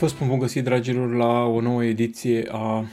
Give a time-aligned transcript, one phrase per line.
[0.00, 2.84] Vă spun bun găsit, dragilor, la o nouă ediție a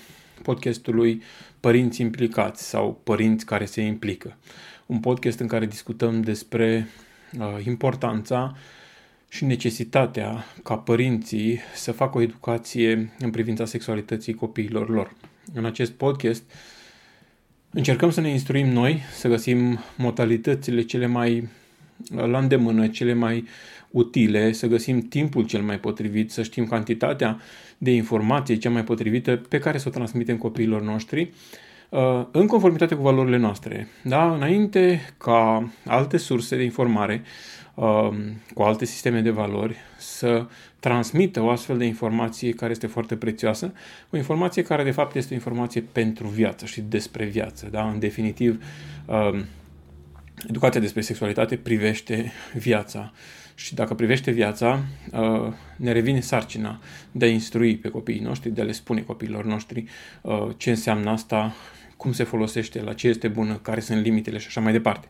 [0.42, 1.22] podcastului
[1.60, 4.38] Părinți implicați sau Părinți care se implică.
[4.86, 6.88] Un podcast în care discutăm despre
[7.40, 8.58] uh, importanța
[9.30, 15.14] și necesitatea ca părinții să facă o educație în privința sexualității copiilor lor.
[15.54, 16.44] În acest podcast
[17.70, 21.48] încercăm să ne instruim noi, să găsim modalitățile cele mai
[22.16, 23.48] la îndemână, cele mai
[23.92, 27.40] utile, să găsim timpul cel mai potrivit, să știm cantitatea
[27.78, 31.32] de informație cea mai potrivită pe care să o transmitem copiilor noștri
[31.90, 33.88] uh, în conformitate cu valorile noastre.
[34.04, 34.34] Da?
[34.34, 37.24] Înainte ca alte surse de informare
[37.74, 38.10] uh,
[38.54, 40.46] cu alte sisteme de valori să
[40.80, 43.74] transmită o astfel de informație care este foarte prețioasă,
[44.10, 47.68] o informație care de fapt este o informație pentru viață și despre viață.
[47.72, 47.90] Da?
[47.90, 48.64] În definitiv,
[49.06, 49.40] uh,
[50.48, 53.14] educația despre sexualitate privește viața
[53.56, 56.80] și dacă privește viața, uh, ne revine sarcina
[57.12, 59.86] de a instrui pe copiii noștri, de a le spune copiilor noștri
[60.22, 61.56] uh, ce înseamnă asta,
[61.98, 65.08] cum se folosește, la ce este bună, care sunt limitele și așa mai departe.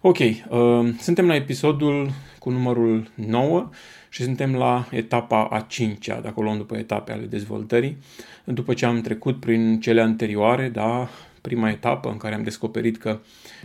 [0.00, 3.70] Ok, uh, suntem la episodul cu numărul 9
[4.08, 7.96] și suntem la etapa a cincea, dacă o luăm după etape ale dezvoltării.
[8.44, 11.08] După ce am trecut prin cele anterioare, da,
[11.46, 13.18] prima etapă în care am descoperit că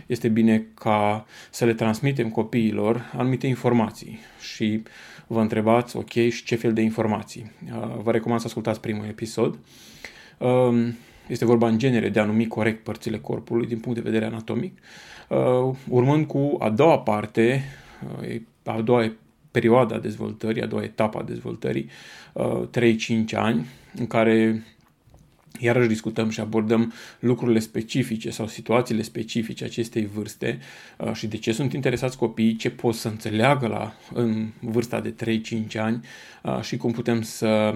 [0.06, 4.82] este bine ca să le transmitem copiilor anumite informații și
[5.26, 7.50] vă întrebați, ok, și ce fel de informații.
[7.64, 9.58] Uh, vă recomand să ascultați primul episod.
[10.38, 14.24] Um, este vorba în genere de a numi corect părțile corpului din punct de vedere
[14.24, 14.78] anatomic.
[15.28, 17.62] Uh, urmând cu a doua parte,
[18.22, 19.12] uh, a doua
[19.50, 21.88] perioada dezvoltării, a doua etapă a dezvoltării,
[22.70, 23.66] 3-5 ani,
[23.98, 24.62] în care
[25.62, 30.58] iarăși discutăm și abordăm lucrurile specifice sau situațiile specifice acestei vârste
[30.98, 35.40] uh, și de ce sunt interesați copiii, ce pot să înțeleagă la, în vârsta de
[35.74, 36.04] 3-5 ani
[36.42, 37.74] uh, și cum putem să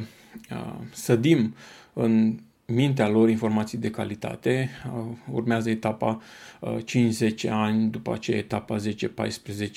[0.51, 1.55] uh, sădim
[1.93, 4.71] în mintea lor informații de calitate.
[5.33, 6.23] Urmează etapa
[7.47, 8.81] 5-10 ani, după aceea etapa 10-14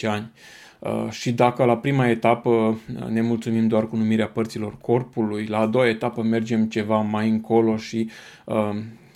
[0.03, 0.31] ani.
[0.79, 5.59] Uh, și dacă la prima etapă uh, ne mulțumim doar cu numirea părților corpului, la
[5.59, 8.09] a doua etapă mergem ceva mai încolo și
[8.45, 8.69] uh,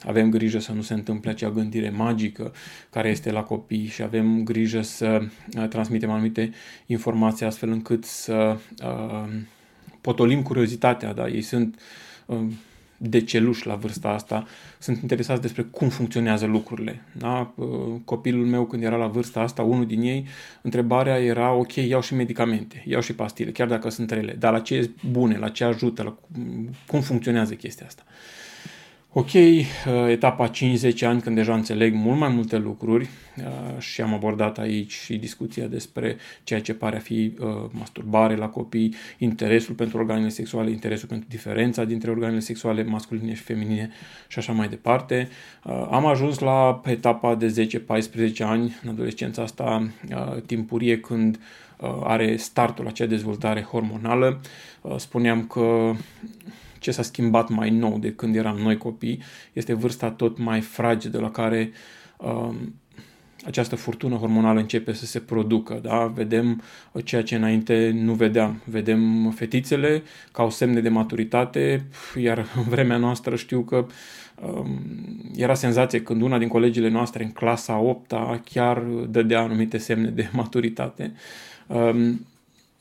[0.05, 2.53] avem grijă să nu se întâmple acea gândire magică
[2.89, 5.21] care este la copii și avem grijă să
[5.69, 6.51] transmitem anumite
[6.85, 8.57] informații astfel încât să
[10.01, 11.27] potolim curiozitatea, da?
[11.27, 11.79] Ei sunt
[13.09, 14.45] de celuși la vârsta asta,
[14.79, 17.01] sunt interesați despre cum funcționează lucrurile.
[17.17, 17.53] Da?
[18.05, 20.27] Copilul meu când era la vârsta asta, unul din ei,
[20.61, 24.59] întrebarea era, ok, iau și medicamente, iau și pastile, chiar dacă sunt rele, dar la
[24.59, 26.17] ce e bune, la ce ajută, la
[26.87, 28.03] cum funcționează chestia asta.
[29.15, 29.61] Ok, uh,
[30.07, 30.51] etapa 5-10
[31.01, 35.67] ani când deja înțeleg mult mai multe lucruri uh, și am abordat aici și discuția
[35.67, 41.07] despre ceea ce pare a fi uh, masturbare la copii, interesul pentru organele sexuale, interesul
[41.07, 43.89] pentru diferența dintre organele sexuale masculine și feminine
[44.27, 45.29] și așa mai departe.
[45.91, 47.69] Am ajuns la etapa de
[48.37, 49.87] 10-14 ani, în adolescența asta
[50.45, 51.39] timpurie când
[52.03, 54.41] are startul acea dezvoltare hormonală.
[54.97, 55.93] Spuneam că
[56.83, 59.21] ce s-a schimbat mai nou de când eram noi copii
[59.53, 61.71] este vârsta tot mai fragedă la care
[62.17, 62.73] um,
[63.45, 65.79] această furtună hormonală începe să se producă.
[65.81, 66.05] Da?
[66.05, 66.61] Vedem
[67.03, 68.61] ceea ce înainte nu vedeam.
[68.65, 71.85] Vedem fetițele ca au semne de maturitate,
[72.21, 73.85] iar în vremea noastră știu că
[74.41, 74.79] um,
[75.35, 78.13] era senzație când una din colegile noastre în clasa 8
[78.51, 78.79] chiar
[79.09, 81.13] dădea anumite semne de maturitate.
[81.67, 82.25] Um,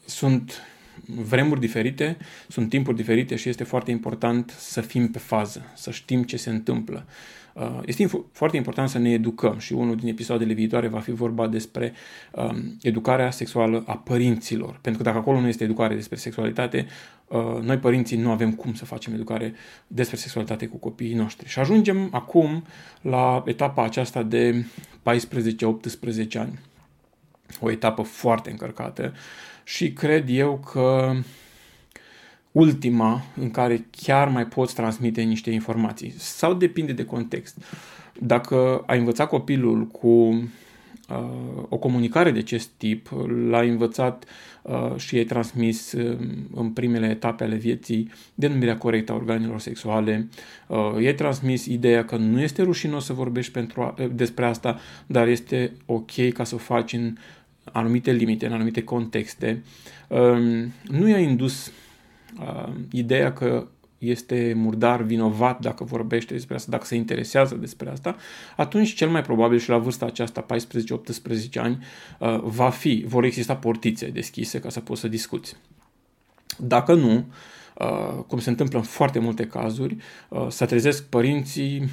[0.04, 0.62] sunt
[1.06, 2.16] vremuri diferite,
[2.48, 6.50] sunt timpuri diferite și este foarte important să fim pe fază, să știm ce se
[6.50, 7.06] întâmplă.
[7.52, 11.46] Uh, este foarte important să ne educăm și unul din episoadele viitoare va fi vorba
[11.46, 11.92] despre
[12.32, 14.78] um, educarea sexuală a părinților.
[14.80, 16.86] Pentru că dacă acolo nu este educare despre sexualitate,
[17.28, 19.54] uh, noi părinții nu avem cum să facem educare
[19.86, 21.48] despre sexualitate cu copiii noștri.
[21.48, 22.64] Și ajungem acum
[23.00, 24.64] la etapa aceasta de
[25.02, 26.58] 14-18 ani.
[27.60, 29.12] O etapă foarte încărcată
[29.64, 31.14] și cred eu că
[32.52, 36.14] ultima în care chiar mai poți transmite niște informații.
[36.16, 37.64] Sau depinde de context.
[38.18, 40.44] Dacă ai învățat copilul cu uh,
[41.68, 43.08] o comunicare de acest tip,
[43.48, 44.24] l-a învățat
[44.62, 46.18] uh, și e transmis uh,
[46.54, 50.28] în primele etape ale vieții denumirea corectă a organelor sexuale.
[50.66, 54.80] Uh, e transmis ideea că nu este rușinos să vorbești pentru a, uh, despre asta,
[55.06, 57.16] dar este ok ca să o faci în
[57.64, 59.62] anumite limite, în anumite contexte.
[60.08, 61.72] Uh, nu i-a indus
[62.40, 63.66] uh, ideea că
[63.98, 68.16] este murdar, vinovat dacă vorbește despre asta, dacă se interesează despre asta,
[68.56, 71.84] atunci cel mai probabil și la vârsta aceasta, 14-18 ani,
[72.18, 75.56] uh, va fi, vor exista portițe deschise ca să poți să discuți.
[76.58, 77.24] Dacă nu,
[77.78, 79.96] uh, cum se întâmplă în foarte multe cazuri,
[80.28, 81.88] uh, să trezesc părinții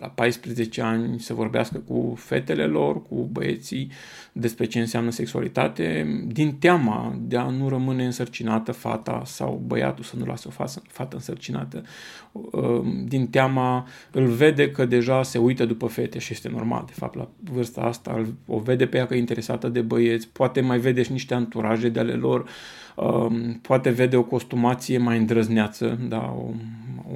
[0.00, 3.90] la 14 ani să vorbească cu fetele lor, cu băieții
[4.32, 10.16] despre ce înseamnă sexualitate, din teama de a nu rămâne însărcinată fata sau băiatul să
[10.16, 11.82] nu lasă o fată însărcinată,
[12.32, 16.92] um, din teama îl vede că deja se uită după fete și este normal, de
[16.96, 20.78] fapt, la vârsta asta o vede pe ea că e interesată de băieți, poate mai
[20.78, 22.48] vede și niște anturaje de ale lor,
[22.96, 26.50] um, poate vede o costumație mai îndrăzneață, da, o,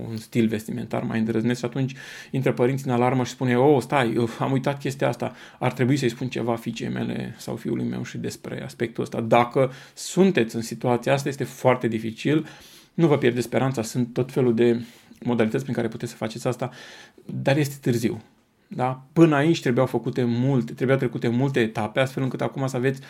[0.08, 1.94] un stil vestimentar mai îndrăzneț și atunci
[2.30, 6.08] intră părinții în alarmă și spune, oh, stai, am uitat chestia asta, ar trebui să-i
[6.08, 9.20] spun ceva fiicei mele sau fiului meu și despre aspectul ăsta.
[9.20, 12.46] Dacă sunteți în situația asta, este foarte dificil,
[12.94, 14.80] nu vă pierde speranța, sunt tot felul de
[15.24, 16.70] modalități prin care puteți să faceți asta,
[17.24, 18.22] dar este târziu.
[18.68, 19.02] Da?
[19.12, 23.00] Până aici trebuiau făcute multe, trebuiau trecute multe etape, astfel încât acum să aveți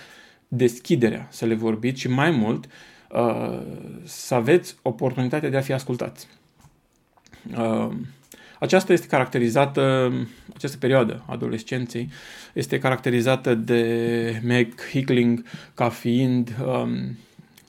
[0.49, 2.67] deschiderea să le vorbiți și mai mult
[3.11, 3.63] uh,
[4.05, 6.29] să aveți oportunitatea de a fi ascultați.
[7.56, 7.91] Uh,
[8.58, 10.12] aceasta este caracterizată,
[10.55, 12.11] această perioadă adolescenței
[12.52, 15.44] este caracterizată de Meg Hickling
[15.75, 17.19] ca fiind um,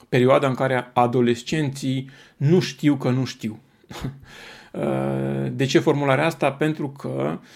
[0.08, 3.58] perioada în care adolescenții nu știu că nu știu.
[4.72, 6.52] Uh, de ce formularea asta?
[6.52, 7.48] Pentru că uh,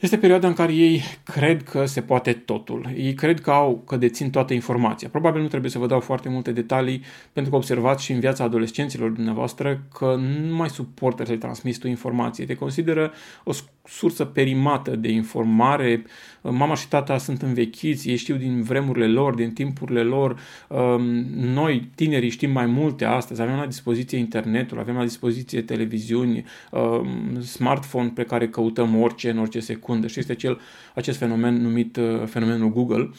[0.00, 2.90] este perioada în care ei cred că se poate totul.
[2.96, 5.08] Ei cred că au, că dețin toată informația.
[5.08, 7.02] Probabil nu trebuie să vă dau foarte multe detalii,
[7.32, 10.14] pentru că observați și în viața adolescenților dumneavoastră că
[10.48, 12.44] nu mai suportă să-i transmiți tu informație.
[12.44, 13.12] Te consideră
[13.44, 13.52] o
[13.88, 16.04] sursă perimată de informare.
[16.40, 20.38] Mama și tata sunt învechiți, ei știu din vremurile lor, din timpurile lor.
[20.68, 21.02] Um,
[21.34, 23.42] noi, tinerii, știm mai multe astăzi.
[23.42, 29.38] Avem la dispoziție internetul, avem la dispoziție televiziuni, um, smartphone pe care căutăm orice în
[29.38, 30.06] orice secundă.
[30.06, 30.60] Și este acel,
[30.94, 33.10] acest fenomen numit uh, fenomenul Google,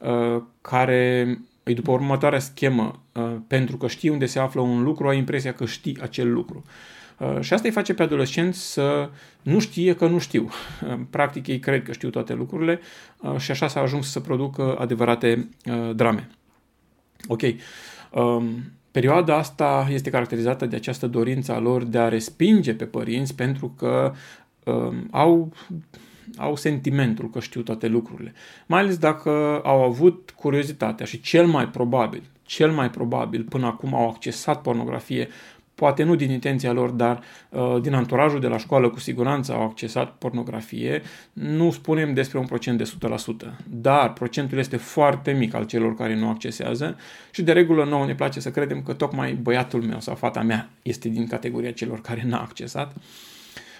[0.00, 3.00] uh, care e după următoarea schemă.
[3.12, 6.64] Uh, pentru că știi unde se află un lucru, ai impresia că știi acel lucru.
[6.66, 6.72] Uh,
[7.40, 9.10] și asta îi face pe adolescenți să
[9.42, 10.48] nu știe că nu știu.
[10.88, 12.80] Uh, practic ei cred că știu toate lucrurile
[13.20, 15.48] uh, și așa s-a ajuns să producă adevărate
[15.94, 16.28] drame.
[17.28, 17.42] Ok.
[18.10, 23.34] Um, perioada asta este caracterizată de această dorință a lor de a respinge pe părinți
[23.34, 24.12] pentru că
[24.64, 25.52] um, au
[26.36, 28.32] au sentimentul că știu toate lucrurile.
[28.66, 33.94] Mai ales dacă au avut curiozitatea și cel mai probabil, cel mai probabil până acum
[33.94, 35.28] au accesat pornografie
[35.76, 39.62] poate nu din intenția lor, dar uh, din anturajul de la școală cu siguranță au
[39.62, 41.02] accesat pornografie,
[41.32, 42.92] nu spunem despre un procent de
[43.44, 46.96] 100%, dar procentul este foarte mic al celor care nu accesează
[47.30, 50.70] și de regulă nouă ne place să credem că tocmai băiatul meu sau fata mea
[50.82, 52.94] este din categoria celor care n-a accesat.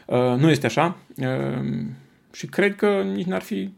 [0.07, 1.85] Uh, nu este așa uh,
[2.33, 3.71] și cred că nici n-ar fi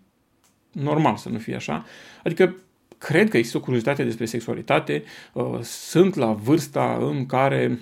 [0.72, 1.84] normal să nu fie așa.
[2.24, 2.56] Adică
[2.98, 5.02] cred că există o curiozitate despre sexualitate,
[5.32, 7.78] uh, sunt la vârsta în care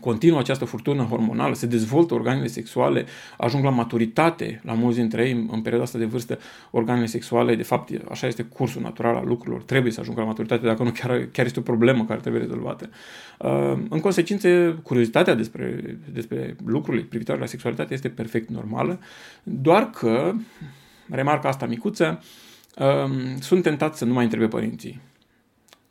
[0.00, 5.46] continuă această furtună hormonală, se dezvoltă organele sexuale, ajung la maturitate, la mulți dintre ei,
[5.50, 6.38] în perioada asta de vârstă,
[6.70, 10.66] organele sexuale, de fapt, așa este cursul natural al lucrurilor, trebuie să ajungă la maturitate,
[10.66, 12.90] dacă nu chiar, chiar este o problemă care trebuie rezolvată.
[13.38, 19.00] Uh, în consecință, curiozitatea despre, despre lucrurile privitoare la sexualitate este perfect normală,
[19.42, 20.32] doar că,
[21.10, 22.22] remarca asta micuță,
[22.78, 25.00] uh, sunt tentat să nu mai întrebe părinții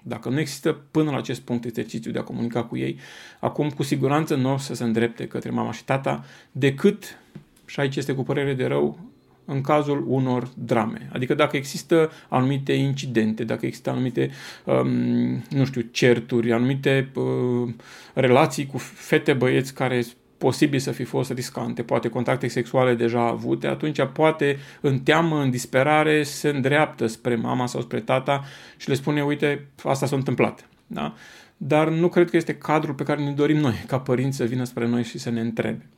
[0.07, 3.00] dacă nu există până la acest punct exercițiu de a comunica cu ei,
[3.39, 7.19] acum cu siguranță nu o să se îndrepte către mama și tata, decât,
[7.65, 9.00] și aici este cu părere de rău,
[9.45, 11.09] în cazul unor drame.
[11.13, 14.29] Adică dacă există anumite incidente, dacă există anumite,
[14.63, 17.74] um, nu știu, certuri, anumite uh,
[18.13, 20.03] relații cu fete băieți care
[20.38, 25.50] posibil să fi fost riscante, poate contacte sexuale deja avute, atunci poate în teamă, în
[25.50, 28.44] disperare, se îndreaptă spre mama sau spre tata
[28.77, 30.70] și le spune, uite, asta s-a întâmplat.
[30.88, 31.13] Da?
[31.58, 34.63] Dar nu cred că este cadrul pe care ne dorim noi, ca părinți să vină
[34.63, 35.89] spre noi și să ne întrebe.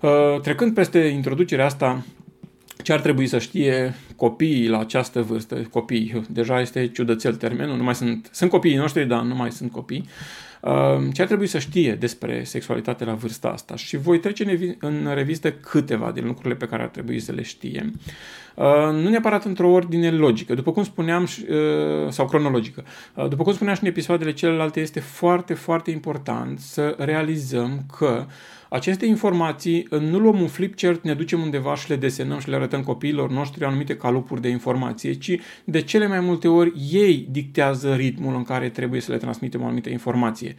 [0.00, 2.04] Uh, trecând peste introducerea asta,
[2.82, 7.82] ce ar trebui să știe copiii la această vârstă, copii, deja este ciudățel termenul, nu
[7.82, 10.08] mai sunt, sunt copiii noștri, dar nu mai sunt copii,
[11.12, 13.76] ce ar trebui să știe despre sexualitate la vârsta asta?
[13.76, 17.90] Și voi trece în revistă câteva din lucrurile pe care ar trebui să le știe.
[18.92, 21.28] Nu neapărat într-o ordine logică, după cum spuneam,
[22.08, 22.84] sau cronologică.
[23.28, 28.26] După cum spuneam și în episoadele celelalte, este foarte, foarte important să realizăm că
[28.72, 32.82] aceste informații nu luăm un flipchart, ne ducem undeva și le desenăm și le arătăm
[32.82, 38.34] copiilor noștri anumite calupuri de informație, ci de cele mai multe ori ei dictează ritmul
[38.34, 40.56] în care trebuie să le transmitem o anumită informație.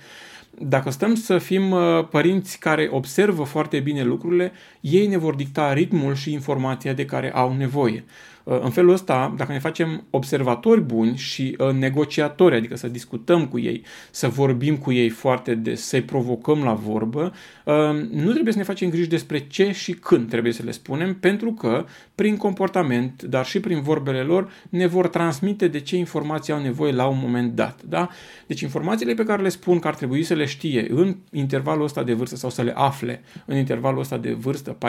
[0.59, 5.73] Dacă stăm să fim uh, părinți care observă foarte bine lucrurile, ei ne vor dicta
[5.73, 8.03] ritmul și informația de care au nevoie.
[8.43, 13.47] Uh, în felul ăsta, dacă ne facem observatori buni și uh, negociatori, adică să discutăm
[13.47, 17.33] cu ei, să vorbim cu ei foarte des, să-i provocăm la vorbă,
[17.65, 17.73] uh,
[18.11, 21.51] nu trebuie să ne facem griji despre ce și când trebuie să le spunem, pentru
[21.53, 21.85] că
[22.15, 26.91] prin comportament, dar și prin vorbele lor, ne vor transmite de ce informații au nevoie
[26.91, 27.79] la un moment dat.
[27.83, 28.09] Da?
[28.47, 32.03] Deci informațiile pe care le spun că ar trebui să le știe în intervalul ăsta
[32.03, 34.79] de vârstă sau să le afle în intervalul ăsta de vârstă, 14-18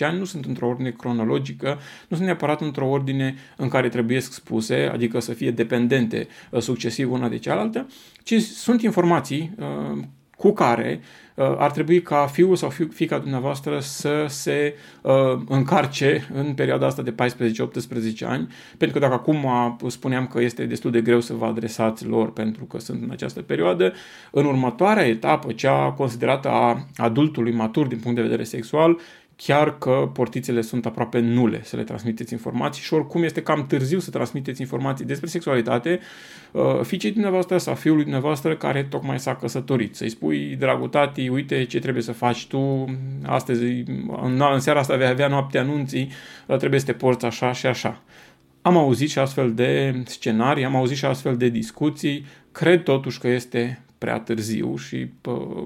[0.00, 4.20] ani, nu sunt într-o ordine cronologică, nu sunt neapărat neapărat într-o ordine în care trebuie
[4.20, 7.86] spuse, adică să fie dependente uh, succesiv una de cealaltă,
[8.22, 9.98] ci sunt informații uh,
[10.36, 11.00] cu care
[11.34, 14.74] uh, ar trebui ca fiul sau fica dumneavoastră să se
[15.48, 17.14] încarce în perioada asta de 14-18
[18.24, 18.48] ani,
[18.78, 19.46] pentru că dacă acum
[19.88, 23.42] spuneam că este destul de greu să vă adresați lor pentru că sunt în această
[23.42, 23.92] perioadă,
[24.30, 28.98] în următoarea etapă, cea considerată a adultului matur din punct de vedere sexual,
[29.36, 33.98] chiar că portițele sunt aproape nule să le transmiteți informații și oricum este cam târziu
[33.98, 36.00] să transmiteți informații despre sexualitate
[36.52, 39.96] uh, fiicei dumneavoastră sau fiului dumneavoastră care tocmai s-a căsătorit.
[39.96, 42.84] Să-i spui, dragul tati, uite ce trebuie să faci tu,
[43.26, 43.64] astăzi,
[44.22, 46.10] în, în seara asta vei avea noapte anunții,
[46.46, 48.02] uh, trebuie să te porți așa și așa.
[48.62, 53.28] Am auzit și astfel de scenarii, am auzit și astfel de discuții, cred totuși că
[53.28, 55.64] este prea târziu și pă,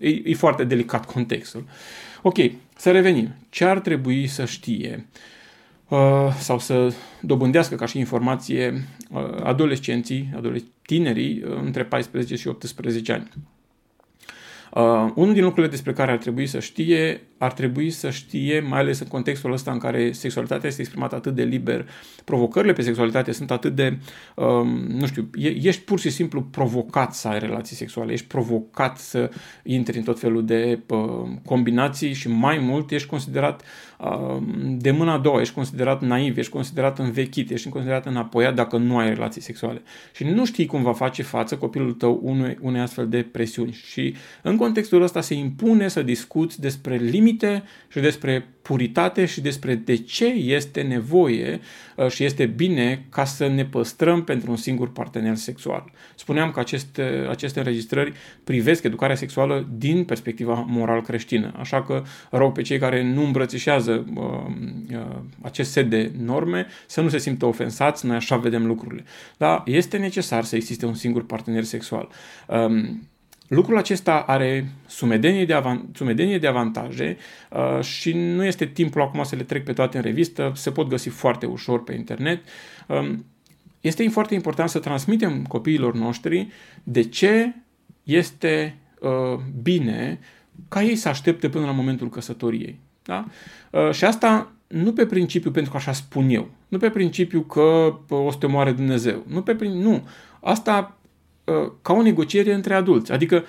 [0.00, 1.64] e, e foarte delicat contextul.
[2.22, 2.36] Ok,
[2.82, 3.34] să revenim.
[3.48, 5.06] Ce ar trebui să știe
[5.88, 10.30] uh, sau să dobândească ca și informație uh, adolescenții,
[10.86, 13.28] tinerii uh, între 14 și 18 ani?
[14.74, 18.78] Uh, unul din lucrurile despre care ar trebui să știe, ar trebui să știe, mai
[18.78, 21.88] ales în contextul ăsta în care sexualitatea este exprimată atât de liber,
[22.24, 23.98] provocările pe sexualitate sunt atât de,
[24.36, 25.30] um, nu știu,
[25.62, 29.30] ești pur și simplu provocat să ai relații sexuale, ești provocat să
[29.62, 30.98] intri în tot felul de uh,
[31.44, 33.62] combinații și mai mult ești considerat
[33.98, 34.42] uh,
[34.76, 38.98] de mâna a doua, ești considerat naiv, ești considerat învechit, ești considerat înapoiat dacă nu
[38.98, 39.82] ai relații sexuale.
[40.14, 43.72] Și nu știi cum va face față copilul tău unei, unei astfel de presiuni.
[43.72, 49.74] Și în contextul ăsta se impune să discuți despre limite și despre puritate și despre
[49.74, 51.60] de ce este nevoie
[51.96, 55.84] uh, și este bine ca să ne păstrăm pentru un singur partener sexual.
[56.14, 58.12] Spuneam că aceste, aceste înregistrări
[58.44, 64.04] privesc educarea sexuală din perspectiva moral creștină, așa că rog pe cei care nu îmbrățișează
[64.14, 64.22] uh,
[64.92, 69.04] uh, acest set de norme să nu se simtă ofensați, noi așa vedem lucrurile.
[69.36, 72.08] Dar este necesar să existe un singur partener sexual.
[72.48, 73.10] Um,
[73.48, 77.16] Lucrul acesta are sumedenie de, avant- sumedenie de avantaje
[77.50, 80.88] uh, și nu este timpul acum să le trec pe toate în revistă, se pot
[80.88, 82.42] găsi foarte ușor pe internet.
[82.86, 83.24] Um,
[83.80, 86.48] este foarte important să transmitem copiilor noștri
[86.82, 87.54] de ce
[88.02, 90.18] este uh, bine
[90.68, 92.78] ca ei să aștepte până la momentul căsătoriei.
[93.02, 93.26] Da?
[93.70, 97.94] Uh, și asta nu pe principiu pentru că așa spun eu, nu pe principiu că
[98.08, 100.08] o să te moare Dumnezeu, nu pe nu.
[100.40, 101.01] Asta Uh,
[101.82, 103.12] ca o negociere între adulți.
[103.12, 103.44] Adică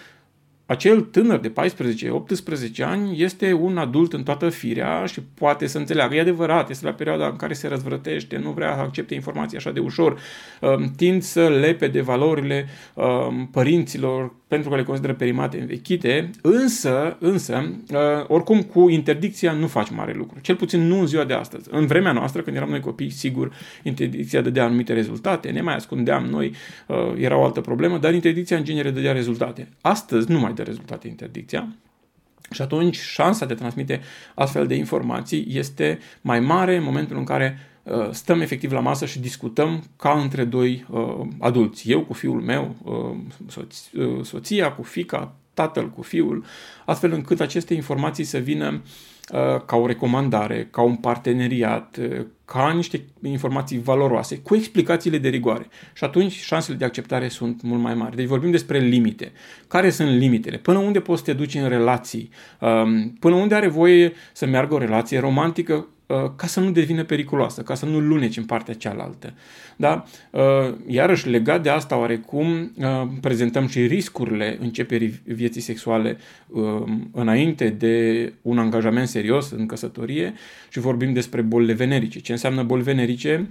[0.66, 1.54] acel tânăr de
[2.80, 6.16] 14-18 ani este un adult în toată firea și poate să înțeleagă.
[6.16, 9.72] E adevărat, este la perioada în care se răzvrătește, nu vrea să accepte informații așa
[9.72, 10.20] de ușor,
[10.62, 17.18] um, tind să lepe de valorile um, părinților pentru că le consideră perimate învechite, însă,
[17.20, 20.40] însă, uh, oricum cu interdicția nu faci mare lucru.
[20.42, 21.68] Cel puțin nu în ziua de astăzi.
[21.72, 26.26] În vremea noastră, când eram noi copii, sigur, interdicția dădea anumite rezultate, ne mai ascundeam
[26.26, 26.54] noi,
[26.88, 29.68] uh, era o altă problemă, dar interdicția în genere dădea rezultate.
[29.82, 31.68] Astăzi nu mai dă rezultate interdicția.
[32.52, 34.02] Și atunci șansa de a transmite
[34.36, 37.73] astfel de informații este mai mare în momentul în care uh,
[38.12, 41.92] stăm efectiv la masă și discutăm ca între doi uh, adulți.
[41.92, 43.18] Eu cu fiul meu, uh,
[43.52, 46.46] soț- uh, soția cu fica, tatăl cu fiul,
[46.86, 48.80] astfel încât aceste informații să vină uh,
[49.32, 55.30] Uh, ca o recomandare, ca un parteneriat, uh, ca niște informații valoroase, cu explicațiile de
[55.30, 55.68] rigoare.
[55.94, 58.16] Și atunci șansele de acceptare sunt mult mai mari.
[58.16, 59.32] Deci vorbim despre limite.
[59.68, 60.58] Care sunt limitele?
[60.58, 62.30] Până unde poți să te duci în relații?
[62.60, 65.93] Um, până unde are voie să meargă o relație romantică Uh,
[66.36, 69.34] ca să nu devină periculoasă, ca să nu luneci în partea cealaltă.
[69.76, 70.06] Da?
[70.32, 70.42] Uh,
[70.88, 76.18] iarăși, legat de asta oarecum, uh, prezentăm și riscurile începerii vieții sexuale
[77.12, 80.34] înainte de un angajament serios în căsătorie
[80.70, 82.20] și vorbim despre bolile venerice.
[82.20, 83.50] Ce înseamnă boli venerice?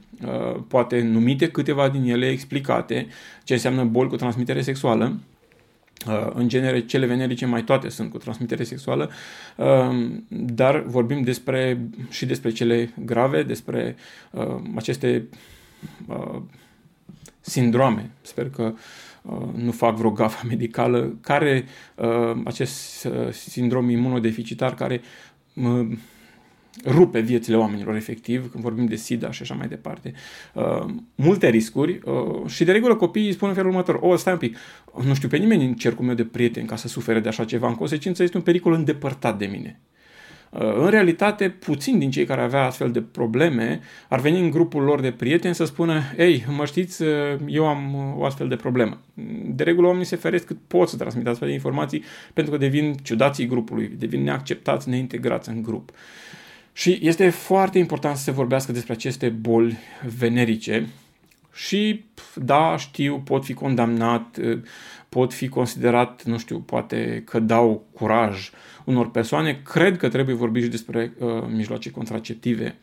[0.68, 3.06] Poate numite câteva din ele explicate.
[3.44, 5.21] Ce înseamnă boli cu transmitere sexuală?
[6.06, 9.11] Uh, în genere, cele venerice mai toate sunt cu transmitere sexuală,
[9.56, 13.97] uh, dar vorbim despre și despre cele grave, despre
[14.30, 15.28] uh, aceste
[17.40, 18.11] sindrome.
[18.23, 18.75] Sper că
[19.54, 21.64] nu fac vreo gafă medicală, care
[22.44, 25.00] acest sindrom imunodeficitar care
[26.84, 30.12] rupe viețile oamenilor efectiv, când vorbim de SIDA și așa mai departe.
[30.54, 34.38] Uh, multe riscuri uh, și de regulă copiii spun în felul următor, o, stai un
[34.38, 34.56] pic,
[35.04, 37.68] nu știu pe nimeni în cercul meu de prieteni ca să sufere de așa ceva,
[37.68, 39.80] în consecință este un pericol îndepărtat de mine.
[40.52, 44.82] Uh, în realitate, puțin din cei care avea astfel de probleme ar veni în grupul
[44.82, 47.08] lor de prieteni să spună Ei, mă știți, uh,
[47.46, 49.00] eu am uh, o astfel de problemă.
[49.46, 52.94] De regulă oamenii se feresc cât pot să transmită astfel de informații pentru că devin
[53.02, 55.90] ciudații grupului, devin neacceptați, neintegrați în grup.
[56.72, 59.78] Și este foarte important să se vorbească despre aceste boli
[60.18, 60.88] venerice
[61.52, 64.38] și, da, știu, pot fi condamnat,
[65.08, 68.50] pot fi considerat, nu știu, poate că dau curaj
[68.84, 69.60] unor persoane.
[69.64, 72.76] Cred că trebuie vorbit și despre uh, mijloace contraceptive.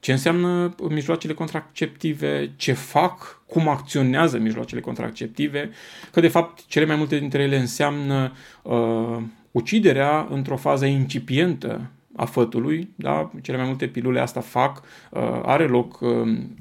[0.00, 5.70] Ce înseamnă mijloacele contraceptive, ce fac, cum acționează mijloacele contraceptive,
[6.10, 8.32] că de fapt cele mai multe dintre ele înseamnă
[8.62, 13.30] uh, uciderea într-o fază incipientă a fătului, da?
[13.42, 16.10] cele mai multe pilule asta fac, uh, are loc uh,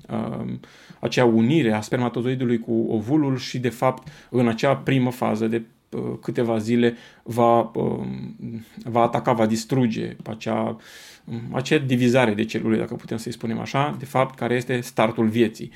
[0.09, 0.45] uh,
[0.99, 6.01] acea unire a spermatozoidului cu ovulul și de fapt în acea primă fază de uh,
[6.21, 8.05] câteva zile va, uh,
[8.83, 10.77] va ataca, va distruge acea,
[11.25, 15.27] um, acea divizare de celule, dacă putem să-i spunem așa, de fapt care este startul
[15.27, 15.71] vieții.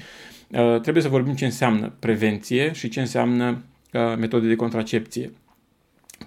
[0.50, 3.64] Uh, trebuie să vorbim ce înseamnă prevenție și ce înseamnă
[3.94, 5.32] uh, metode de contracepție.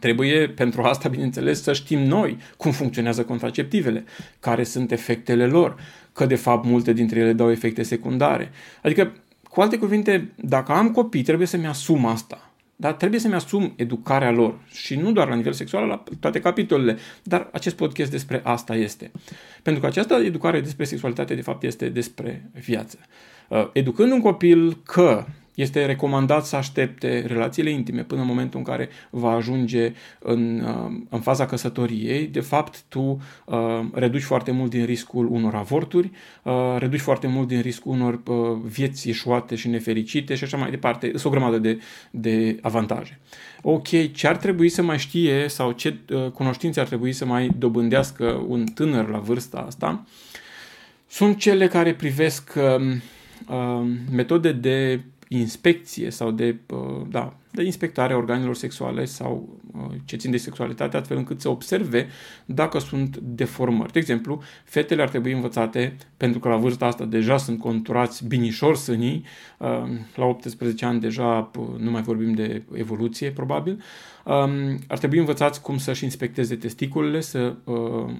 [0.01, 4.05] Trebuie pentru asta, bineînțeles, să știm noi cum funcționează contraceptivele,
[4.41, 5.77] care sunt efectele lor,
[6.13, 8.51] că de fapt multe dintre ele dau efecte secundare.
[8.83, 9.13] Adică,
[9.51, 12.53] cu alte cuvinte, dacă am copii, trebuie să-mi asum asta.
[12.81, 16.97] Dar trebuie să-mi asum educarea lor și nu doar la nivel sexual, la toate capitolele.
[17.23, 19.11] Dar acest podcast despre asta este.
[19.63, 22.99] Pentru că această educare despre sexualitate, de fapt, este despre viață.
[23.49, 25.25] Uh, educând un copil că
[25.61, 31.01] este recomandat să aștepte relațiile intime până în momentul în care va ajunge în, uh,
[31.09, 32.27] în faza căsătoriei.
[32.27, 33.57] De fapt, tu uh,
[33.93, 36.11] reduci foarte mult din riscul unor avorturi,
[36.43, 40.71] uh, reduci foarte mult din riscul unor uh, vieți ieșuate și nefericite și așa mai
[40.71, 41.07] departe.
[41.07, 43.19] Sunt o grămadă de, de avantaje.
[43.63, 47.51] Ok, ce ar trebui să mai știe sau ce uh, cunoștințe ar trebui să mai
[47.59, 50.05] dobândească un tânăr la vârsta asta?
[51.07, 52.97] Sunt cele care privesc uh,
[53.49, 59.95] uh, metode de inspecție sau de, uh, da, de inspectare a organelor sexuale sau uh,
[60.05, 62.09] ce țin de sexualitate, astfel încât să observe
[62.45, 63.93] dacă sunt deformări.
[63.93, 68.77] De exemplu, fetele ar trebui învățate, pentru că la vârsta asta deja sunt conturați binișor
[68.77, 69.25] sânii,
[69.59, 69.69] uh,
[70.15, 73.83] la 18 ani deja nu mai vorbim de evoluție, probabil,
[74.29, 77.55] um, ar trebui învățați cum să-și inspecteze testiculele, să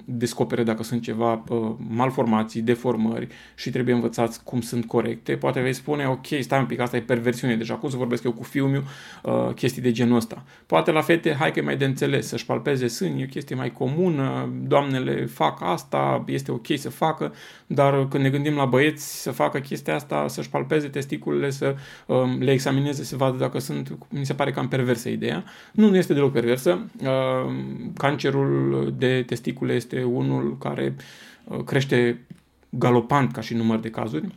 [0.05, 1.45] descopere dacă sunt ceva
[1.89, 5.33] malformații, deformări și trebuie învățați cum sunt corecte.
[5.33, 8.33] Poate vei spune, ok, stai un pic, asta e perversiune deja, cum să vorbesc eu
[8.33, 8.83] cu fiul meu,
[9.23, 10.43] uh, chestii de genul ăsta.
[10.67, 13.57] Poate la fete, hai că e mai de înțeles, să-și palpeze sânii, e o chestie
[13.57, 17.33] mai comună, doamnele fac asta, este ok să facă,
[17.67, 21.75] dar când ne gândim la băieți să facă chestia asta, să-și palpeze testiculele, să
[22.07, 25.45] um, le examineze, să vadă dacă sunt, mi se pare cam perversă ideea.
[25.73, 26.87] Nu, nu este deloc perversă.
[27.03, 27.55] Uh,
[27.95, 30.97] cancerul de testicule este unul care
[31.45, 32.27] uh, crește
[32.69, 34.29] galopant ca și număr de cazuri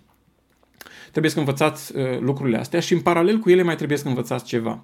[1.12, 4.46] trebuie să învățați uh, lucrurile astea și în paralel cu ele mai trebuie să învățați
[4.46, 4.84] ceva.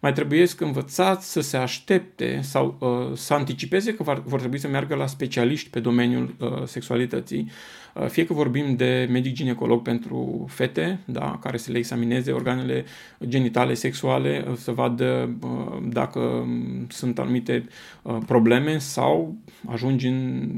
[0.00, 4.58] Mai trebuie să învățați să se aștepte sau uh, să anticipeze că vor, vor trebui
[4.58, 9.82] să meargă la specialiști pe domeniul uh, sexualității Uh, fie că vorbim de medic ginecolog
[9.82, 12.84] pentru fete, da, care să le examineze organele
[13.28, 16.46] genitale, sexuale, uh, să vadă uh, dacă
[16.88, 17.68] sunt anumite
[18.26, 20.50] probleme sau ajungi în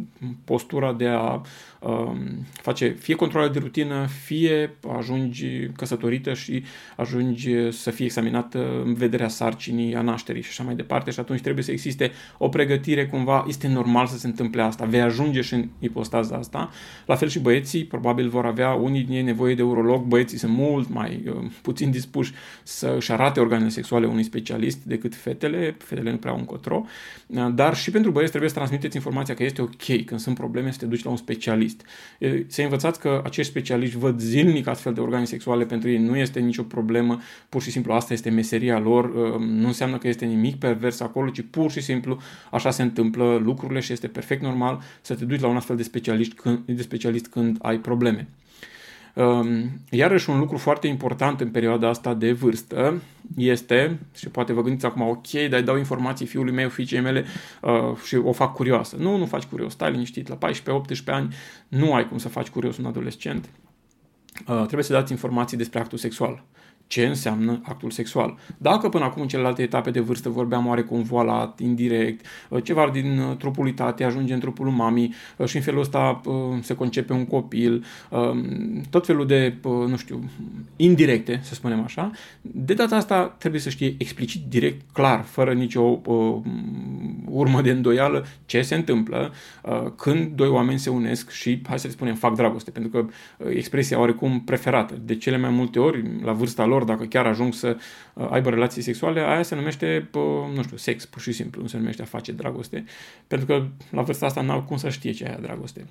[0.44, 1.40] postura de a
[2.52, 6.64] face fie controle de rutină, fie ajungi căsătorită și
[6.96, 11.20] ajungi să fie examinată în vederea a sarcinii, a nașterii și așa mai departe și
[11.20, 15.40] atunci trebuie să existe o pregătire cumva, este normal să se întâmple asta, vei ajunge
[15.40, 16.70] și în ipostaza asta.
[17.06, 20.52] La fel și băieții, probabil vor avea unii din ei nevoie de urolog, băieții sunt
[20.52, 26.10] mult mai uh, puțin dispuși să își arate organele sexuale unui specialist decât fetele, fetele
[26.10, 26.84] nu prea au încotro,
[27.26, 30.70] uh, dar și pentru băieți trebuie să transmiteți informația că este ok când sunt probleme
[30.70, 31.86] să te duci la un specialist.
[32.46, 36.40] Să învățați că acești specialiști văd zilnic astfel de organe sexuale, pentru ei nu este
[36.40, 40.56] nicio problemă, pur și simplu asta este meseria lor, uh, nu înseamnă că este nimic
[40.56, 42.18] pervers acolo, ci pur și simplu
[42.50, 45.82] așa se întâmplă lucrurile și este perfect normal să te duci la un astfel de
[45.82, 48.28] specialist când, de specialist când ai probleme.
[49.14, 53.02] Um, iarăși un lucru foarte important în perioada asta de vârstă
[53.36, 57.24] este, și poate vă gândiți acum, ok, dar dau informații fiului meu, fiicei mele
[57.62, 58.96] uh, și o fac curioasă.
[58.96, 61.34] Nu, nu faci curios, stai liniștit, la 14-18 ani
[61.68, 63.48] nu ai cum să faci curios un adolescent.
[64.46, 66.44] Uh, trebuie să dați informații despre actul sexual
[66.88, 68.36] ce înseamnă actul sexual.
[68.56, 73.18] Dacă până acum în celelalte etape de vârstă vorbeam oarecum voalat, indirect, uh, ceva din
[73.18, 76.20] uh, trupul lui tate ajunge în trupul lui mami uh, și în felul ăsta
[76.60, 80.30] se concepe un copil, um, tot felul de, nu știu,
[80.76, 86.00] indirecte, să spunem așa, de data asta trebuie să știe explicit, direct, clar, fără nicio
[87.24, 89.32] urmă de îndoială ce se întâmplă
[89.96, 93.06] când doi oameni se unesc și, hai să le spunem, fac dragoste, pentru că
[93.50, 94.98] expresia oarecum preferată.
[95.04, 97.76] De cele mai multe ori, la vârsta lor, lor, dacă chiar ajung să
[98.14, 100.08] uh, aibă relații sexuale, aia se numește,
[100.54, 102.84] nu știu, sex, pur și simplu, nu se numește a face dragoste,
[103.26, 105.84] pentru că la vârsta asta n-au cum să știe ce e aia dragoste.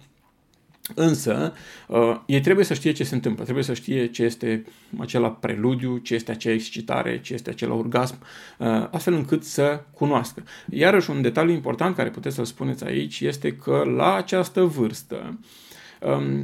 [0.96, 1.54] Însă,
[1.88, 4.66] uh, ei trebuie să știe ce se întâmplă, trebuie să știe ce este
[4.98, 8.18] acela preludiu, ce este acea excitare, ce este acela orgasm,
[8.58, 10.44] uh, astfel încât să cunoască.
[10.70, 15.40] Iarăși, un detaliu important care puteți să-l spuneți aici este că la această vârstă, Um,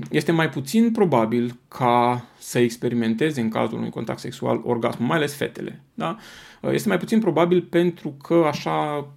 [0.10, 5.36] este mai puțin probabil ca să experimenteze în cazul unui contact sexual orgasm, mai ales
[5.36, 5.82] fetele.
[5.94, 6.18] Da?
[6.62, 9.08] Uh, este mai puțin probabil pentru că așa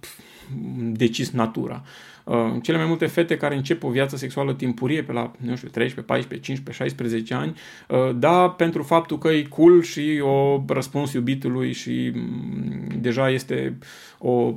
[0.77, 1.83] decis natura.
[2.23, 5.69] Uh, cele mai multe fete care încep o viață sexuală timpurie pe la, nu știu,
[5.69, 7.55] 13, 14, 15, 16 ani,
[7.87, 13.77] uh, da, pentru faptul că e cool și o răspuns iubitului și mm, deja este
[14.19, 14.53] o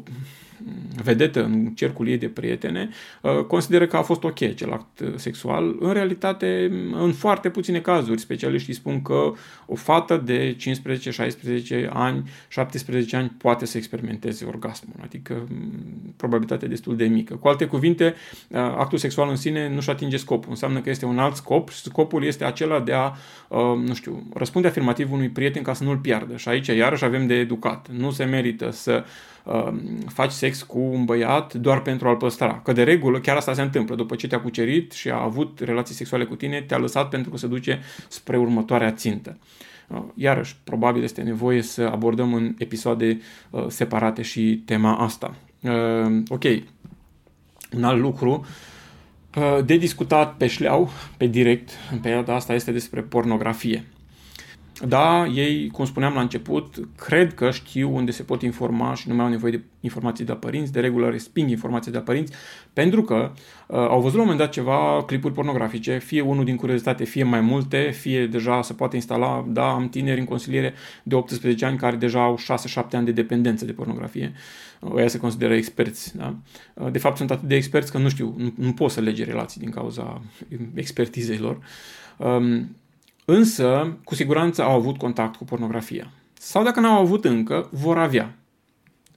[1.03, 2.89] vedetă în cercul ei de prietene,
[3.23, 5.77] uh, consideră că a fost ok acel act sexual.
[5.81, 9.33] În realitate, în foarte puține cazuri, specialiștii spun că
[9.67, 16.69] o fată de 15, 16 ani, 17 ani poate să experimenteze orgasmul, adică mm, probabilitatea
[16.69, 17.35] destul de mică.
[17.35, 18.15] Cu alte cuvinte,
[18.49, 21.81] uh, actul sexual în sine nu-și atinge scopul, înseamnă că este un alt scop și
[21.81, 23.13] scopul este acela de a,
[23.49, 26.37] uh, nu știu, răspunde afirmativ unui prieten ca să nu-l piardă.
[26.37, 27.89] Și aici iarăși avem de educat.
[27.91, 29.11] Nu se merită să uh,
[30.07, 32.61] faci sex cu un băiat doar pentru a-l păstra.
[32.65, 33.95] Că de regulă chiar asta se întâmplă.
[33.95, 37.37] După ce te-a cucerit și a avut relații sexuale cu tine, te-a lăsat pentru că
[37.37, 39.39] se duce spre următoarea țintă.
[39.89, 45.35] Uh, iarăși, probabil este nevoie să abordăm în episoade uh, separate și tema asta.
[45.61, 46.45] Uh, ok,
[47.77, 48.47] un alt lucru
[49.37, 53.85] uh, de discutat pe șleau, pe direct, în perioada asta este despre pornografie.
[54.89, 59.15] Da, ei, cum spuneam la început, cred că știu unde se pot informa și nu
[59.15, 62.33] mai au nevoie de informații de la părinți, de regulă resping informații de la părinți,
[62.73, 63.33] pentru că
[63.67, 67.23] uh, au văzut la un moment dat ceva clipuri pornografice, fie unul din curiozitate, fie
[67.23, 71.79] mai multe, fie deja se poate instala, da, am tineri în consiliere de 18 ani
[71.79, 72.39] care deja au
[72.79, 74.33] 6-7 ani de dependență de pornografie,
[74.95, 76.37] ăia se consideră experți, da?
[76.75, 79.25] Uh, de fapt sunt atât de experți că nu știu, nu, nu pot să lege
[79.25, 80.23] relații din cauza
[80.75, 81.59] expertizei lor.
[82.17, 82.77] Um,
[83.31, 86.13] însă cu siguranță au avut contact cu pornografia.
[86.33, 88.35] Sau dacă n-au avut încă, vor avea.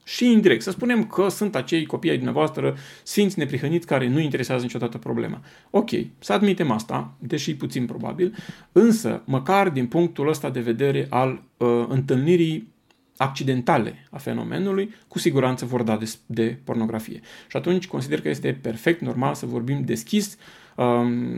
[0.04, 4.63] Și indirect, să spunem că sunt acei copii ai dumneavoastră sfinți neprihăniți care nu interesează
[4.63, 5.41] niciodată problema.
[5.69, 8.36] Ok, să admitem asta, deși puțin probabil,
[8.71, 12.71] însă măcar din punctul ăsta de vedere al uh, întâlnirii
[13.17, 17.19] accidentale a fenomenului, cu siguranță vor da de, de pornografie.
[17.47, 20.62] Și atunci consider că este perfect normal să vorbim deschis uh,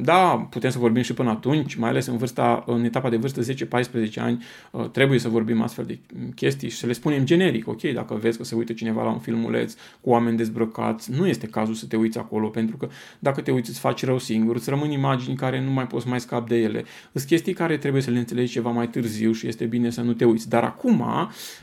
[0.02, 3.41] da, putem să vorbim și până atunci, mai ales în vârsta, în etapa de vârstă
[3.41, 6.00] 10-14 ani, uh, trebuie să vorbim astfel de
[6.36, 9.19] chestii și să le spunem generic, ok, dacă vezi că se uită cineva la un
[9.19, 12.88] filmuleț cu oameni dezbrăcați, nu este cazul să te uiți acolo, pentru că
[13.19, 16.19] dacă te uiți îți faci rău singur, îți rămân imagini care nu mai poți mai
[16.19, 16.86] scap de ele.
[17.12, 20.13] Sunt chestii care trebuie să le înțelegi ceva mai târziu și este bine să nu
[20.13, 20.50] te uiți.
[20.50, 21.04] Dar acum,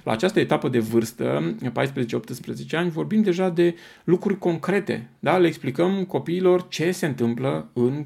[0.05, 1.71] la această etapă de vârstă, 14-18
[2.71, 5.37] ani, vorbim deja de lucruri concrete, da?
[5.37, 8.05] Le explicăm copiilor ce se întâmplă în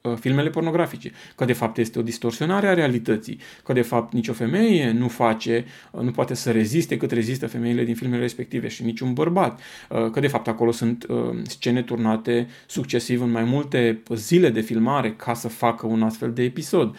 [0.00, 4.32] uh, filmele pornografice, că de fapt este o distorsionare a realității, că de fapt nicio
[4.32, 8.84] femeie nu face, uh, nu poate să reziste cât rezistă femeile din filmele respective și
[8.84, 11.06] niciun bărbat, uh, că de fapt acolo sunt
[11.42, 16.42] scene turnate succesiv în mai multe zile de filmare ca să facă un astfel de
[16.42, 16.96] episod.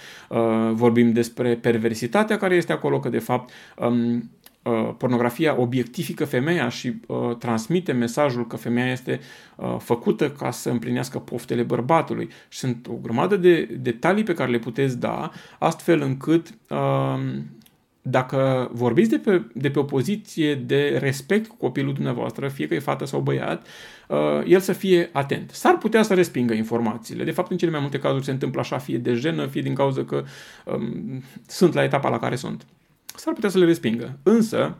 [0.72, 4.22] Vorbim despre perversitatea care este acolo, că de fapt um, uh,
[4.97, 9.19] pornografia obiectifică femeia și uh, transmite mesajul că femeia este
[9.56, 12.30] uh, făcută ca să împlinească poftele bărbatului.
[12.49, 17.19] Și sunt o grămadă de detalii pe care le puteți da, astfel încât uh,
[18.01, 22.73] dacă vorbiți de pe, de pe o poziție de respect cu copilul dumneavoastră, fie că
[22.73, 23.67] e fată sau băiat,
[24.08, 25.49] uh, el să fie atent.
[25.51, 27.23] S-ar putea să respingă informațiile.
[27.23, 29.73] De fapt, în cele mai multe cazuri se întâmplă așa, fie de jenă, fie din
[29.73, 30.23] cauza că
[30.65, 32.65] um, sunt la etapa la care sunt.
[33.15, 34.19] S-ar putea să le respingă.
[34.23, 34.78] Însă,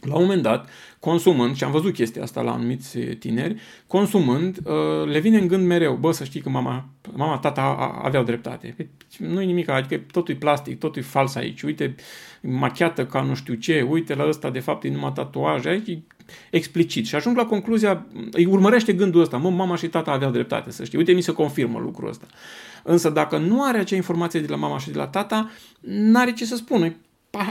[0.00, 0.68] la un moment dat,
[1.00, 5.66] consumând, și am văzut chestia asta la anumiți tineri, consumând, uh, le vine în gând
[5.66, 7.62] mereu, bă, să știi că mama, mama tata
[8.02, 8.90] aveau dreptate.
[9.18, 11.94] Nu-i nimic, adică totul e plastic, totul e fals aici, uite,
[12.40, 16.02] machiată ca nu știu ce, uite la ăsta, de fapt, e numai tatuaje, aici e
[16.50, 17.06] explicit.
[17.06, 20.84] Și ajung la concluzia, îi urmărește gândul ăsta, mă, mama și tata aveau dreptate, să
[20.84, 22.26] știi, uite, mi se confirmă lucrul ăsta.
[22.82, 25.50] Însă dacă nu are acea informație de la mama și de la tata,
[25.80, 26.94] n-are ce să spună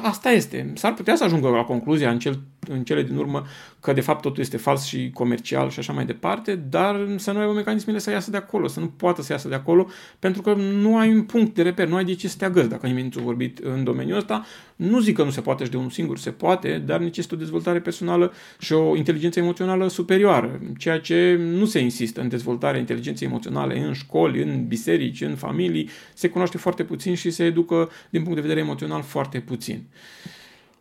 [0.02, 0.72] asta este.
[0.76, 3.46] S-ar putea să ajungă la concluzia în, cel, în cele din urmă
[3.80, 7.40] că de fapt totul este fals și comercial și așa mai departe, dar să nu
[7.40, 9.88] aibă mecanismele să iasă de acolo, să nu poată să iasă de acolo,
[10.20, 12.70] pentru că nu ai un punct de reper, nu ai de ce să te agăți
[12.70, 14.46] dacă nimeni nu vorbit în domeniul ăsta.
[14.76, 17.38] Nu zic că nu se poate și de unul singur, se poate, dar necesită o
[17.38, 23.28] dezvoltare personală și o inteligență emoțională superioară, ceea ce nu se insistă în dezvoltarea inteligenței
[23.28, 28.22] emoționale în școli, în biserici, în familii, se cunoaște foarte puțin și se educă din
[28.22, 29.84] punct de vedere emoțional foarte puțin.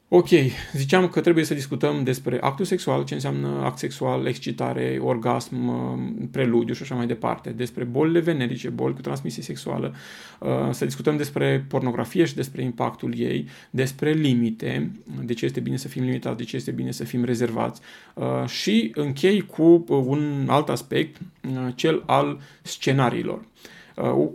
[0.08, 0.28] Ok,
[0.72, 6.26] ziceam că trebuie să discutăm despre actul sexual, ce înseamnă act sexual, excitare, orgasm, uh,
[6.30, 9.94] preludiu și așa mai departe, despre bolile venerice, boli cu transmisie sexuală,
[10.40, 14.90] uh, să discutăm despre pornografie și despre impactul ei, despre limite,
[15.24, 17.80] de ce este bine să fim limitați, de ce este bine să fim rezervați
[18.14, 21.16] uh, și închei cu un alt aspect,
[21.74, 23.44] cel al scenariilor.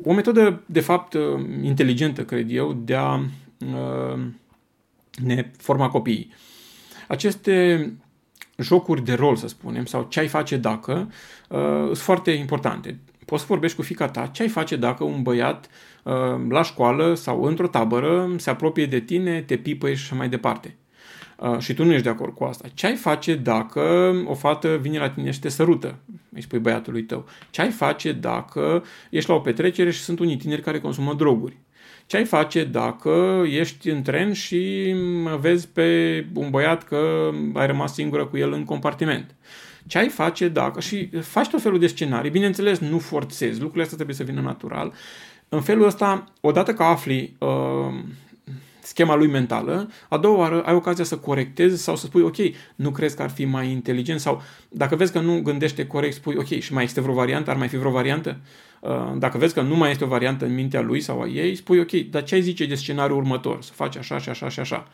[0.03, 1.17] O metodă, de fapt,
[1.61, 3.25] inteligentă, cred eu, de a
[5.23, 6.33] ne forma copiii.
[7.07, 7.85] Aceste
[8.57, 11.11] jocuri de rol, să spunem, sau ce ai face dacă,
[11.49, 12.99] uh, sunt foarte importante.
[13.25, 15.69] Poți să vorbești cu fica ta ce ai face dacă un băiat
[16.03, 16.13] uh,
[16.49, 20.75] la școală sau într-o tabără se apropie de tine, te pipă și așa mai departe.
[21.37, 22.67] Uh, și tu nu ești de acord cu asta.
[22.73, 25.97] Ce ai face dacă o fată vine la tine și te sărută?
[26.33, 27.25] Îi spui băiatului tău.
[27.49, 31.57] Ce ai face dacă ești la o petrecere și sunt unii tineri care consumă droguri?
[32.11, 34.93] Ce ai face dacă ești în tren și
[35.39, 39.35] vezi pe un băiat că ai rămas singură cu el în compartiment?
[39.87, 40.79] Ce ai face dacă...
[40.79, 44.93] Și faci tot felul de scenarii, bineînțeles, nu forțezi, lucrurile astea trebuie să vină natural.
[45.49, 47.49] În felul ăsta, odată că afli uh,
[48.81, 52.35] schema lui mentală, a doua oară ai ocazia să corectezi sau să spui, ok,
[52.75, 56.35] nu crezi că ar fi mai inteligent sau dacă vezi că nu gândește corect, spui,
[56.37, 58.37] ok, și mai este vreo variantă, ar mai fi vreo variantă?
[58.79, 61.55] Uh, dacă vezi că nu mai este o variantă în mintea lui sau a ei,
[61.55, 63.61] spui, ok, dar ce ai zice de scenariul următor?
[63.61, 64.87] Să faci așa și așa și așa.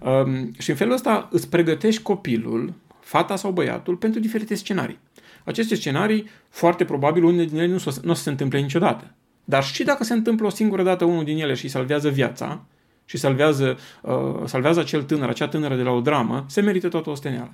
[0.00, 4.98] Um, și în felul ăsta îți pregătești copilul, fata sau băiatul, pentru diferite scenarii.
[5.44, 8.60] Aceste scenarii, foarte probabil, unele din ele nu, o să, nu o să se întâmple
[8.60, 9.14] niciodată.
[9.44, 12.64] Dar și dacă se întâmplă o singură dată unul din ele și salvează viața,
[13.08, 17.10] și salvează, uh, salvează acel tânăr, acea tânără de la o dramă, se merită toată
[17.10, 17.52] osteneala.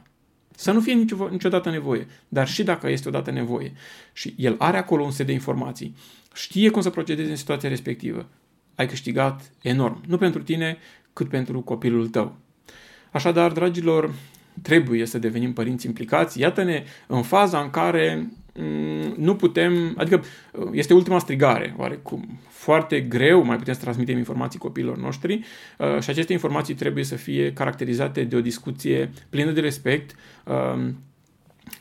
[0.57, 3.73] Să nu fie nicio, niciodată nevoie, dar și dacă este odată nevoie
[4.13, 5.97] și el are acolo un set de informații,
[6.35, 8.27] știe cum să procedeze în situația respectivă,
[8.75, 10.03] ai câștigat enorm.
[10.07, 10.79] Nu pentru tine,
[11.13, 12.37] cât pentru copilul tău.
[13.11, 14.15] Așadar, dragilor,
[14.63, 16.41] trebuie să devenim părinți implicați.
[16.41, 18.44] Iată-ne în faza în care mm,
[19.17, 20.25] nu putem, adică
[20.73, 22.39] este ultima strigare, oarecum.
[22.49, 25.45] Foarte greu mai putem să transmitem informații copiilor noștri
[25.79, 30.15] uh, și aceste informații trebuie să fie caracterizate de o discuție plină de respect,
[30.45, 30.97] um,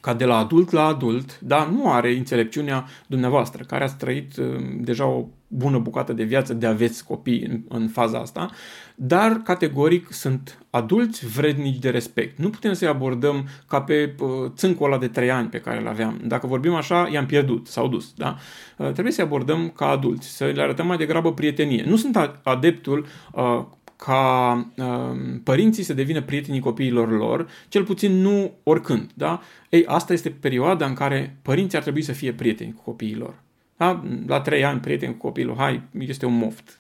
[0.02, 4.46] ca de la adult la adult, dar nu are înțelepciunea dumneavoastră, care ați trăit uh,
[4.80, 8.50] deja o bună bucată de viață de aveți copii în, în faza asta,
[8.96, 12.38] dar categoric sunt adulți vrednici de respect.
[12.38, 15.88] Nu putem să-i abordăm ca pe uh, țâncul ăla de trei ani pe care îl
[15.88, 16.22] aveam.
[16.26, 18.14] Dacă vorbim așa, i-am pierdut, s-au dus.
[18.16, 18.36] Da?
[18.78, 21.84] Uh, trebuie să-i abordăm ca adulți, să le arătăm mai degrabă prietenie.
[21.88, 28.52] Nu sunt adeptul uh, ca uh, părinții să devină prietenii copiilor lor, cel puțin nu
[28.64, 29.10] oricând.
[29.14, 29.42] Da?
[29.70, 33.34] Ei, asta este perioada în care părinții ar trebui să fie prieteni cu copiii lor.
[33.78, 34.04] Da?
[34.28, 36.80] La trei ani, prieten cu copilul, hai, este un moft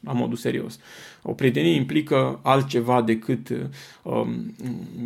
[0.00, 0.78] la modul serios.
[1.26, 3.48] O prietenie implică altceva decât
[4.02, 4.54] um,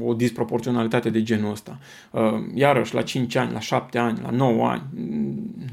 [0.05, 1.79] o disproporționalitate de genul ăsta.
[2.11, 2.21] Uh,
[2.55, 4.83] iarăși, la 5 ani, la 7 ani, la 9 ani,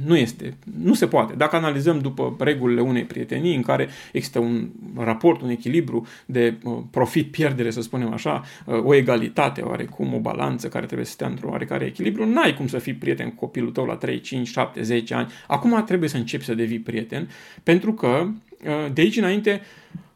[0.06, 1.34] nu este, nu se poate.
[1.34, 6.78] Dacă analizăm după regulile unei prietenii în care există un raport, un echilibru de uh,
[6.92, 11.50] profit-pierdere, să spunem așa, uh, o egalitate, oarecum, o balanță care trebuie să stea într-un
[11.50, 15.14] oarecare echilibru, n-ai cum să fii prieten cu copilul tău la 3, 5, 7, 10
[15.14, 15.28] ani.
[15.48, 17.30] Acum trebuie să începi să devii prieten,
[17.64, 18.28] pentru că
[18.66, 19.62] Uh, de aici înainte,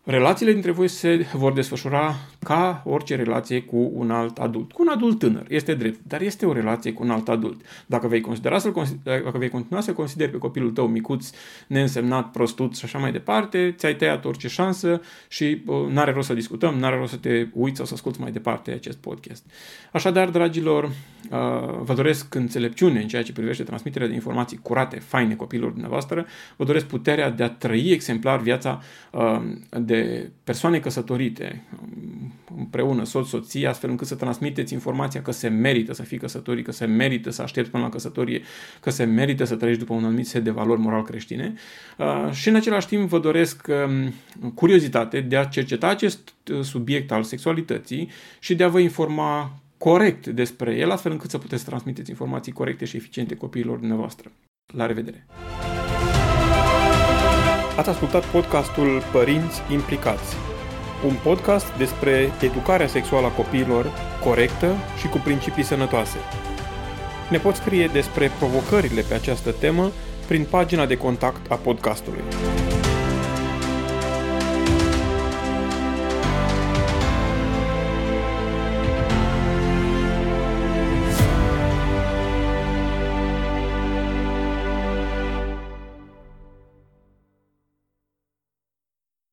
[0.10, 4.72] relațiile dintre voi se vor desfășura ca orice relație cu un alt adult.
[4.72, 7.62] Cu un adult tânăr, este drept, dar este o relație cu un alt adult.
[7.86, 8.72] Dacă vei, considera să
[9.04, 11.30] dacă vei continua să consideri pe copilul tău micuț,
[11.68, 16.34] neînsemnat, prostut și așa mai departe, ți-ai tăiat orice șansă și uh, n-are rost să
[16.34, 19.46] discutăm, n-are rost să te uiți sau să asculți mai departe acest podcast.
[19.92, 20.92] Așadar, dragilor, uh,
[21.82, 26.26] vă doresc înțelepciune în ceea ce privește transmiterea de informații curate, faine copilor dumneavoastră,
[26.56, 29.42] vă doresc puterea de a trăi exemplar viața uh,
[29.80, 31.64] de persoane căsătorite,
[32.60, 36.72] împreună, soț, soție, astfel încât să transmiteți informația că se merită să fii căsătorit, că
[36.72, 38.42] se merită să aștepți până la căsătorie,
[38.80, 41.54] că se merită să trăiești după un anumit set de valori moral creștine.
[41.98, 44.14] Uh, și în același timp vă doresc um,
[44.54, 50.28] curiozitate de a cerceta acest uh, subiect al sexualității și de a vă informa corect
[50.28, 54.32] despre el, astfel încât să puteți transmiteți informații corecte și eficiente copiilor dumneavoastră.
[54.74, 55.26] La revedere!
[57.78, 60.49] Ați ascultat podcastul Părinți Implicați
[61.06, 63.92] un podcast despre educarea sexuală a copiilor
[64.24, 66.18] corectă și cu principii sănătoase.
[67.30, 69.92] Ne poți scrie despre provocările pe această temă
[70.28, 72.24] prin pagina de contact a podcastului.